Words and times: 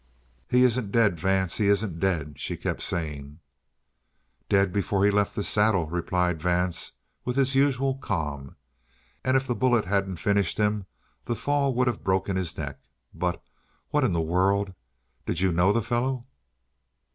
"He 0.49 0.63
isn't 0.63 0.91
dead, 0.91 1.19
Vance. 1.19 1.57
He 1.57 1.67
isn't 1.67 1.99
dead!" 1.99 2.39
she 2.39 2.57
kept 2.57 2.81
saying. 2.81 3.39
"Dead 4.49 4.73
before 4.73 5.05
he 5.05 5.11
left 5.11 5.35
the 5.35 5.43
saddle," 5.43 5.87
replied 5.91 6.41
Vance, 6.41 6.93
with 7.23 7.35
his 7.35 7.53
usual 7.53 7.99
calm. 7.99 8.55
"And 9.23 9.37
if 9.37 9.45
the 9.45 9.53
bullet 9.53 9.85
hadn't 9.85 10.15
finished 10.15 10.57
him, 10.57 10.87
the 11.25 11.35
fall 11.35 11.75
would 11.75 11.85
have 11.85 12.03
broken 12.03 12.35
his 12.35 12.57
neck. 12.57 12.79
But 13.13 13.43
what 13.89 14.03
in 14.03 14.13
the 14.13 14.21
world! 14.21 14.73
Did 15.27 15.39
you 15.39 15.51
know 15.51 15.71
the 15.71 15.83
fellow?" 15.83 16.25